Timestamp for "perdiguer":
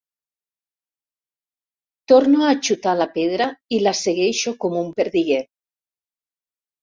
5.01-5.43